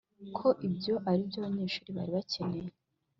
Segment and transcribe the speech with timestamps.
[0.37, 2.69] ko ibyo ari byo abanyeshuri bari bakeneye